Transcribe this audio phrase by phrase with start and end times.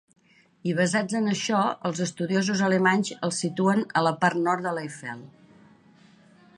[0.69, 5.23] I "basats en això, els estudiosos alemanys els situen a la part nord de l'Eifel".